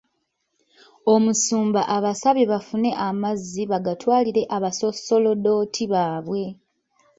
[1.13, 6.43] Omusumba abasabye bafune amazzi bagatwalire abasoosolodooti baabwe.